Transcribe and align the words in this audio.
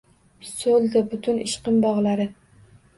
So’ldi 0.51 1.05
butun 1.13 1.39
ishqim 1.47 1.81
bog’lari 1.87 2.31